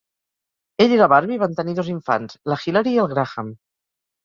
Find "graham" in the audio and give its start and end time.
3.15-3.55